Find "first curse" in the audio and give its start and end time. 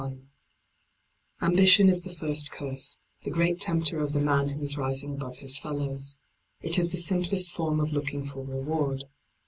2.15-3.01